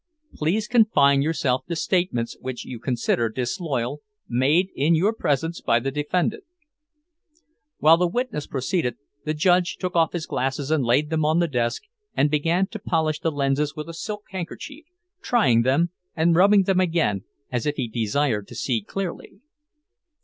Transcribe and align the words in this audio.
"Please 0.33 0.67
confine 0.67 1.21
yourself 1.21 1.63
to 1.67 1.75
statements 1.75 2.35
which 2.41 2.65
you 2.65 2.79
consider 2.79 3.29
disloyal, 3.29 4.01
made 4.27 4.69
in 4.75 4.95
your 4.95 5.13
presence 5.13 5.61
by 5.61 5.79
the 5.79 5.91
defendant." 5.91 6.43
While 7.77 7.97
the 7.97 8.07
witness 8.07 8.47
proceeded, 8.47 8.95
the 9.25 9.35
judge 9.35 9.77
took 9.77 9.95
off 9.95 10.13
his 10.13 10.25
glasses 10.25 10.71
and 10.71 10.83
laid 10.83 11.11
them 11.11 11.23
on 11.23 11.37
the 11.37 11.47
desk 11.47 11.83
and 12.17 12.31
began 12.31 12.65
to 12.69 12.79
polish 12.79 13.19
the 13.19 13.29
lenses 13.29 13.75
with 13.75 13.87
a 13.87 13.93
silk 13.93 14.23
handkerchief, 14.31 14.85
trying 15.21 15.61
them, 15.61 15.91
and 16.15 16.35
rubbing 16.35 16.63
them 16.63 16.79
again, 16.79 17.23
as 17.51 17.67
if 17.67 17.75
he 17.75 17.87
desired 17.87 18.47
to 18.47 18.55
see 18.55 18.81
clearly. 18.81 19.39